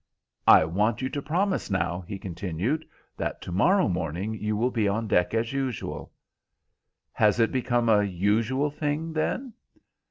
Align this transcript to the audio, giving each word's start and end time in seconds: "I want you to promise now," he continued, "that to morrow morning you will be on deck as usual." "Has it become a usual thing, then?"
"I 0.47 0.65
want 0.65 1.03
you 1.03 1.09
to 1.09 1.21
promise 1.21 1.69
now," 1.69 2.01
he 2.07 2.17
continued, 2.17 2.85
"that 3.17 3.39
to 3.43 3.51
morrow 3.51 3.87
morning 3.87 4.33
you 4.33 4.57
will 4.57 4.71
be 4.71 4.87
on 4.87 5.07
deck 5.07 5.35
as 5.35 5.53
usual." 5.53 6.11
"Has 7.11 7.39
it 7.39 7.51
become 7.51 7.87
a 7.87 8.01
usual 8.01 8.71
thing, 8.71 9.13
then?" 9.13 9.53